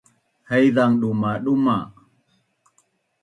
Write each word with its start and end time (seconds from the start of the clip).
haizang 0.49 0.93
dumaduma 1.01 1.77